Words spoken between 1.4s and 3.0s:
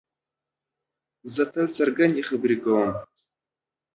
تل څرګندې خبرې کوم.